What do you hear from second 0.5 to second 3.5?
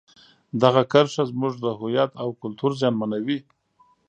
دغه کرښه زموږ د هویت او کلتور زیانمنوي.